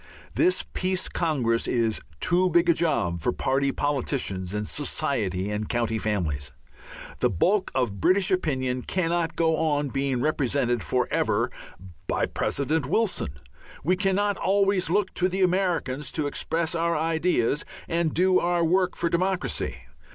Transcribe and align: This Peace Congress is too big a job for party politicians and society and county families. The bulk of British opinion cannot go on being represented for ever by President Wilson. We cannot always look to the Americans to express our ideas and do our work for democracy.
This 0.33 0.65
Peace 0.73 1.07
Congress 1.07 1.67
is 1.67 2.01
too 2.19 2.49
big 2.49 2.69
a 2.69 2.73
job 2.73 3.21
for 3.21 3.31
party 3.31 3.71
politicians 3.71 4.51
and 4.51 4.67
society 4.67 5.51
and 5.51 5.69
county 5.69 5.99
families. 5.99 6.51
The 7.19 7.29
bulk 7.29 7.69
of 7.75 8.01
British 8.01 8.31
opinion 8.31 8.81
cannot 8.81 9.35
go 9.35 9.57
on 9.57 9.89
being 9.89 10.19
represented 10.19 10.81
for 10.81 11.07
ever 11.11 11.51
by 12.07 12.25
President 12.25 12.87
Wilson. 12.87 13.39
We 13.83 13.95
cannot 13.95 14.37
always 14.37 14.89
look 14.89 15.13
to 15.13 15.29
the 15.29 15.43
Americans 15.43 16.11
to 16.13 16.25
express 16.25 16.73
our 16.73 16.97
ideas 16.97 17.63
and 17.87 18.11
do 18.11 18.39
our 18.39 18.65
work 18.65 18.95
for 18.95 19.07
democracy. 19.07 19.81